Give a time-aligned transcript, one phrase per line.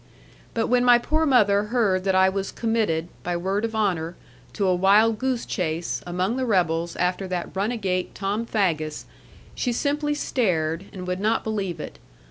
[0.55, 4.15] But when my poor mother heard that I was committed, by word of honour,
[4.53, 9.05] to a wild goose chase, among the rebels, after that runagate Tom Faggus,
[9.53, 11.99] she simply stared, and would not believe it.